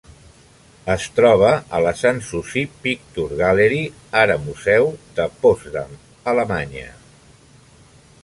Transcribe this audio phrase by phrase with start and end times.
[0.93, 1.49] Es troba
[1.79, 3.83] a la Sanssouci Picture Gallery,
[4.23, 4.89] ara museu,
[5.19, 5.93] de Potsdam,
[6.33, 6.89] Alemanya.